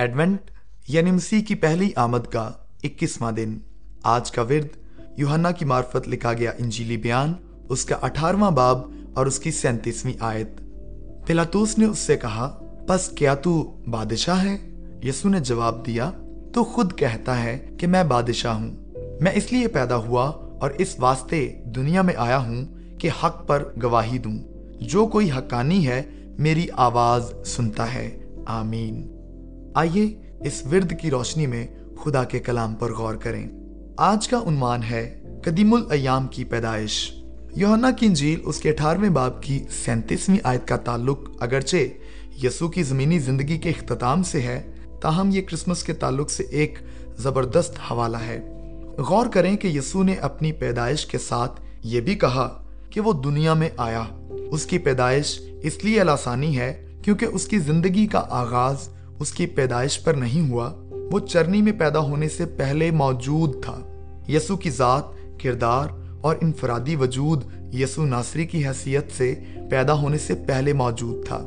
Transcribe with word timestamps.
Advent 0.00 0.50
یعنی 0.88 1.10
مسیح 1.10 1.42
کی 1.42 1.54
پہلی 1.54 1.90
آمد 1.96 2.26
کا 2.32 2.50
اکیسواں 2.82 3.32
دن۔ 3.32 3.58
آج 4.02 4.30
کا 4.30 4.42
ورد 4.42 4.66
یوہنا 5.16 5.50
کی 5.50 5.64
معرفت 5.64 6.08
لکھا 6.08 6.32
گیا 6.32 6.52
انجیلی 6.58 6.96
بیان، 6.96 7.32
اس 7.68 7.84
کا 7.84 7.96
اٹھارواں 8.02 8.50
باب 8.50 8.90
اور 9.14 9.26
اس 9.26 9.38
کی 9.38 9.50
سینتیسویں 9.50 10.12
آیت۔ 10.20 10.48
پلاتوس 11.26 11.78
نے 11.78 11.84
اس 11.84 11.98
سے 11.98 12.16
کہا، 12.16 12.60
پس 12.88 13.08
کیا 13.08 13.34
تو 13.34 13.76
بادشاہ 13.90 14.44
ہے؟ 14.44 14.56
یسو 15.02 15.28
نے 15.28 15.40
جواب 15.40 15.86
دیا، 15.86 16.10
تو 16.54 16.64
خود 16.64 16.98
کہتا 16.98 17.42
ہے 17.42 17.68
کہ 17.78 17.86
میں 17.86 18.04
بادشاہ 18.04 18.54
ہوں۔ 18.54 18.74
میں 19.20 19.32
اس 19.34 19.52
لیے 19.52 19.68
پیدا 19.68 19.96
ہوا 19.96 20.28
اور 20.60 20.70
اس 20.70 20.94
واسطے 20.98 21.62
دنیا 21.64 22.02
میں 22.02 22.14
آیا 22.16 22.38
ہوں 22.38 22.64
کہ 22.98 23.10
حق 23.24 23.48
پر 23.48 23.64
گواہی 23.82 24.18
دوں۔ 24.18 24.38
جو 24.80 25.06
کوئی 25.06 25.30
حقانی 25.30 25.88
ہے، 25.88 26.02
میری 26.38 26.66
آواز 26.72 27.32
سنتا 27.46 27.94
ہے۔ 27.94 28.18
آمین۔ 28.46 29.19
آئیے 29.74 30.20
اس 30.44 30.62
ورد 30.72 30.92
کی 31.00 31.10
روشنی 31.10 31.46
میں 31.46 31.66
خدا 32.04 32.24
کے 32.24 32.38
کلام 32.38 32.74
پر 32.74 32.92
غور 32.94 33.14
کریں۔ 33.14 33.48
آج 33.96 34.28
کا 34.28 34.38
عنوان 34.48 34.80
ہے 34.90 35.22
قدیم 35.44 35.74
الایام 35.74 36.28
کی 36.28 36.44
پیدائش۔ 36.44 37.12
یوہنا 37.56 37.90
کی 37.90 38.06
انجیل 38.06 38.40
اس 38.44 38.58
کے 38.58 38.70
اٹھارہویں 38.70 39.08
باب 39.08 39.42
کی 39.42 39.64
سینتیسویں 39.84 40.38
آیت 40.44 40.68
کا 40.68 40.76
تعلق 40.76 41.18
اگرچہ 41.40 41.76
یسو 42.42 42.68
کی 42.68 42.82
زمینی 42.82 43.18
زندگی 43.18 43.58
کے 43.58 43.70
اختتام 43.70 44.22
سے 44.22 44.40
ہے، 44.40 44.72
تاہم 45.00 45.30
یہ 45.32 45.42
کرسمس 45.42 45.82
کے 45.82 45.92
تعلق 45.92 46.30
سے 46.30 46.42
ایک 46.42 46.78
زبردست 47.16 47.92
حوالہ 47.92 48.16
ہے۔ 48.16 48.40
غور 48.98 49.26
کریں 49.26 49.56
کہ 49.56 49.68
یسو 49.68 50.02
نے 50.02 50.14
اپنی 50.14 50.52
پیدائش 50.52 51.06
کے 51.06 51.18
ساتھ 51.18 51.60
یہ 51.82 52.00
بھی 52.00 52.14
کہا 52.14 52.64
کہ 52.90 53.00
وہ 53.00 53.12
دنیا 53.12 53.54
میں 53.54 53.70
آیا۔ 53.76 54.04
اس 54.50 54.66
کی 54.66 54.78
پیدائش 54.78 55.40
اس 55.62 55.84
لیے 55.84 56.04
لاسانی 56.04 56.58
ہے 56.58 56.86
کیونکہ 57.02 57.24
اس 57.24 57.46
کی 57.46 57.58
زندگی 57.58 58.06
کا 58.06 58.22
آغاز 58.30 58.88
اس 59.20 59.32
کی 59.32 59.46
پیدائش 59.46 60.04
پر 60.04 60.14
نہیں 60.14 60.50
ہوا، 60.50 60.72
وہ 61.12 61.18
چرنی 61.18 61.62
میں 61.62 61.72
پیدا 61.72 61.98
ہونے 61.98 62.28
سے 62.28 62.46
پہلے 62.46 62.90
موجود 62.90 63.64
تھا۔ 63.64 63.78
یسو 64.28 64.56
کی 64.56 64.70
ذات، 64.70 65.04
کردار 65.42 65.86
اور 66.20 66.36
انفرادی 66.40 66.96
وجود 66.96 67.44
یسو 67.74 68.04
ناصری 68.04 68.46
کی 68.46 68.66
حیثیت 68.66 69.12
سے 69.16 69.34
پیدا 69.70 69.92
ہونے 69.92 70.18
سے 70.18 70.34
پہلے 70.34 70.72
موجود 70.72 71.26
تھا۔ 71.26 71.38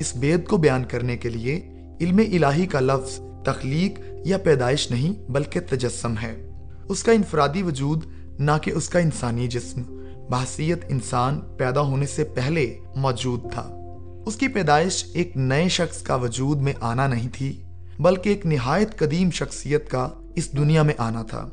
اس 0.00 0.16
بید 0.16 0.46
کو 0.46 0.56
بیان 0.56 0.84
کرنے 0.84 1.16
کے 1.16 1.28
لیے 1.28 1.60
علم 2.00 2.18
الہی 2.18 2.66
کا 2.66 2.80
لفظ 2.80 3.20
تخلیق 3.44 4.00
یا 4.24 4.38
پیدائش 4.38 4.90
نہیں 4.90 5.30
بلکہ 5.30 5.60
تجسم 5.60 6.14
ہے۔ 6.22 6.50
اس 6.88 7.02
کا 7.02 7.12
انفرادی 7.12 7.62
وجود 7.62 8.04
نہ 8.38 8.50
کہ 8.62 8.70
اس 8.70 8.88
کا 8.88 8.98
انسانی 8.98 9.48
جسم، 9.48 9.82
بحثیت 10.30 10.84
انسان 10.88 11.40
پیدا 11.56 11.80
ہونے 11.80 12.06
سے 12.06 12.24
پہلے 12.24 12.78
موجود 12.96 13.40
تھا۔ 13.52 13.78
اس 14.26 14.36
کی 14.36 14.48
پیدائش 14.48 15.04
ایک 15.14 15.36
نئے 15.36 15.68
شخص 15.68 16.02
کا 16.02 16.14
وجود 16.14 16.58
میں 16.58 16.72
آنا 16.80 17.06
نہیں 17.06 17.28
تھی، 17.32 17.62
بلکہ 17.98 18.28
ایک 18.28 18.46
نہایت 18.46 18.98
قدیم 18.98 19.30
شخصیت 19.30 19.90
کا 19.90 20.08
اس 20.34 20.52
دنیا 20.52 20.82
میں 20.82 20.94
آنا 20.98 21.22
تھا۔ 21.22 21.48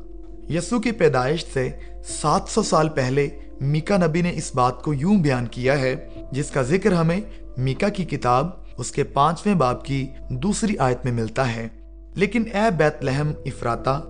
یسو 0.48 0.80
کی 0.80 0.92
پیدائش 0.92 1.46
سے 1.52 1.68
سات 2.08 2.42
سو 2.48 2.62
سال 2.62 2.88
پہلے 2.88 3.28
میکا 3.60 3.96
نبی 3.96 4.22
نے 4.22 4.32
اس 4.34 4.54
بات 4.54 4.82
کو 4.82 4.94
یوں 4.94 5.16
بیان 5.16 5.46
کیا 5.46 5.80
ہے، 5.80 6.08
جس 6.32 6.50
کا 6.50 6.62
ذکر 6.62 6.92
ہمیں 6.92 7.20
میکا 7.56 7.88
کی 7.88 8.04
کتاب 8.04 8.48
اس 8.78 8.92
کے 8.92 9.04
پانچویں 9.04 9.54
باب 9.54 9.84
کی 9.84 10.06
دوسری 10.28 10.78
آیت 10.78 10.98
میں 11.04 11.12
ملتا 11.12 11.56
ہے۔ 11.56 11.68
لیکن 12.14 12.42
اے 12.54 12.70
بیت 12.76 13.04
لہم 13.04 13.32
افراتا، 13.44 14.00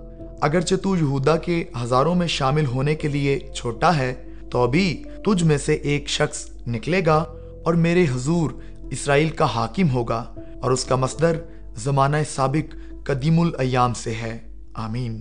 اگرچہ 0.41 0.75
تو 0.75 0.97
یہودا 0.97 1.37
کے 1.37 1.65
ہزاروں 1.83 2.15
میں 2.15 2.27
شامل 2.27 2.67
ہونے 2.67 2.95
کے 2.95 3.09
لیے 3.09 3.39
چھوٹا 3.39 3.97
ہے، 3.97 4.15
تو 4.51 4.67
بھی 4.67 5.05
تجھ 5.25 5.45
میں 5.45 5.59
سے 5.59 5.75
ایک 5.75 6.09
شخص 6.09 6.69
نکلے 6.69 7.01
گا 7.07 7.25
اور 7.65 7.75
میرے 7.75 8.03
حضور 8.03 8.51
اسرائیل 8.91 9.29
کا 9.29 9.45
حاکم 9.45 9.91
ہوگا 9.91 10.35
اور 10.63 10.71
اس 10.71 10.85
کا 10.85 10.97
مصدر 10.97 11.33
زمانہ 11.77 12.17
سابق 12.35 12.77
قدیم 13.07 13.41
الایام 13.41 13.95
سے 13.95 14.11
ہے۔ 14.11 14.39
آمین۔ 14.75 15.21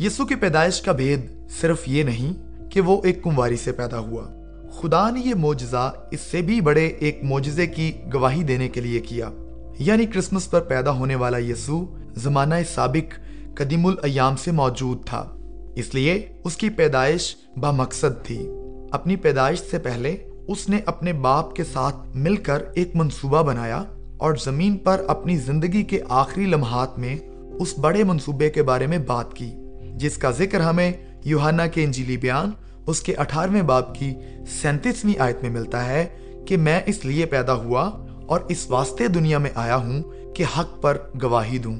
یسو 0.00 0.26
کی 0.26 0.34
پیدائش 0.34 0.82
کا 0.82 0.92
بھید 0.92 1.20
صرف 1.60 1.82
یہ 1.86 2.02
نہیں 2.02 2.32
کہ 2.70 2.80
وہ 2.80 3.00
ایک 3.04 3.22
کمواری 3.22 3.56
سے 3.56 3.72
پیدا 3.72 3.98
ہوا۔ 3.98 4.22
خدا 4.70 5.10
نے 5.10 5.20
یہ 5.20 5.34
موجزہ 5.34 5.92
اس 6.10 6.20
سے 6.20 6.42
بھی 6.42 6.60
بڑے 6.60 6.86
ایک 6.86 7.20
موجزے 7.22 7.66
کی 7.66 7.92
گواہی 8.14 8.42
دینے 8.42 8.68
کے 8.68 8.80
لیے 8.80 9.00
کیا۔ 9.00 9.30
یعنی 9.78 10.06
کرسمس 10.06 10.50
پر 10.50 10.60
پیدا 10.60 10.90
ہونے 10.90 11.14
والا 11.14 11.38
یسو 11.38 11.84
زمانہ 12.14 12.54
سابق 12.74 13.20
قدیم 13.56 13.86
الایام 13.86 14.36
سے 14.36 14.52
موجود 14.52 15.04
تھا۔ 15.04 15.36
اس 15.76 15.94
لیے 15.94 16.26
اس 16.44 16.56
کی 16.56 16.70
پیدائش 16.70 17.36
با 17.56 17.70
مقصد 17.70 18.24
تھی۔ 18.24 18.48
اپنی 18.90 19.16
پیدائش 19.16 19.62
سے 19.70 19.78
پہلے 19.78 20.16
اس 20.50 20.68
نے 20.68 20.80
اپنے 20.86 21.12
باپ 21.12 21.54
کے 21.54 21.64
ساتھ 21.64 21.96
مل 22.14 22.36
کر 22.36 22.62
ایک 22.74 22.90
منصوبہ 22.94 23.42
بنایا 23.42 23.84
اور 24.18 24.34
زمین 24.44 24.76
پر 24.76 25.04
اپنی 25.08 25.36
زندگی 25.36 25.82
کے 25.82 26.00
آخری 26.08 26.46
لمحات 26.46 26.98
میں 26.98 27.16
اس 27.60 27.78
بڑے 27.78 28.04
منصوبے 28.04 28.50
کے 28.50 28.62
بارے 28.62 28.86
میں 28.86 28.98
بات 28.98 29.34
کی، 29.34 29.52
جس 29.94 30.16
کا 30.16 30.30
ذکر 30.30 30.60
ہمیں 30.60 30.92
یوہانا 31.24 31.66
کے 31.66 31.84
انجیلی 31.84 32.16
بیان، 32.16 32.50
اس 32.86 33.00
کے 33.00 33.14
اٹھارہویں 33.14 33.62
باپ 33.62 33.94
کی 33.94 34.14
سینتیسویں 34.62 35.20
آیت 35.20 35.42
میں 35.42 35.50
ملتا 35.50 35.84
ہے 35.84 36.06
کہ 36.46 36.56
میں 36.56 36.80
اس 36.86 37.04
لیے 37.04 37.26
پیدا 37.26 37.54
ہوا 37.54 37.90
اور 38.26 38.40
اس 38.48 38.70
واسطے 38.70 39.08
دنیا 39.08 39.38
میں 39.38 39.50
آیا 39.54 39.76
ہوں 39.76 40.02
کہ 40.34 40.44
حق 40.58 40.82
پر 40.82 40.98
گواہی 41.22 41.58
دوں۔ 41.58 41.76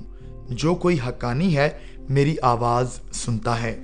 جو 0.48 0.74
کوئی 0.74 0.96
حقانی 1.08 1.56
ہے، 1.56 1.68
میری 2.08 2.36
آواز 2.42 2.88
سنتا 3.12 3.62
ہے۔ 3.62 3.80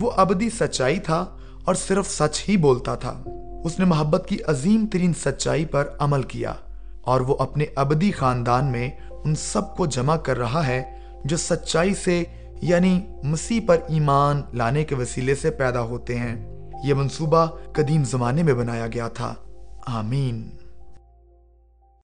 وہ 0.00 0.10
ابدی 0.16 0.50
سچائی 0.50 0.98
تھا 0.98 1.26
اور 1.64 1.74
صرف 1.74 2.10
سچ 2.10 2.48
ہی 2.48 2.56
بولتا 2.56 2.94
تھا۔ 2.94 3.22
اس 3.64 3.78
نے 3.78 3.84
محبت 3.84 4.26
کی 4.28 4.38
عظیم 4.46 4.86
ترین 4.92 5.12
سچائی 5.14 5.64
پر 5.64 5.88
عمل 5.98 6.22
کیا 6.22 6.52
اور 7.02 7.20
وہ 7.20 7.36
اپنے 7.38 7.64
ابدی 7.76 8.12
خاندان 8.12 8.64
میں 8.64 8.90
ان 9.24 9.34
سب 9.34 9.76
کو 9.76 9.86
جمع 9.86 10.16
کر 10.16 10.38
رہا 10.38 10.66
ہے 10.66 10.98
جو 11.24 11.36
سچائی 11.36 11.94
سے 11.94 12.24
یعنی 12.62 13.00
مسیح 13.22 13.60
پر 13.66 13.76
ایمان 13.88 14.42
لانے 14.52 14.84
کے 14.84 14.94
وسیلے 14.94 15.34
سے 15.34 15.50
پیدا 15.50 15.80
ہوتے 15.80 16.18
ہیں۔ 16.18 16.46
یہ 16.84 16.94
منصوبہ 16.94 17.46
قدیم 17.72 18.04
زمانے 18.04 18.42
میں 18.42 18.54
بنایا 18.54 18.86
گیا 18.86 19.08
تھا۔ 19.08 19.34
آمین۔ 19.86 20.48